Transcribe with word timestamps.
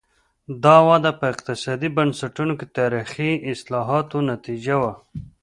دا 0.63 0.77
وده 0.89 1.11
په 1.19 1.25
اقتصادي 1.33 1.89
بنسټونو 1.97 2.53
کې 2.59 2.65
تاریخي 2.77 3.31
اصلاحاتو 3.53 4.17
نتیجه 4.31 4.75
وه. 4.81 4.93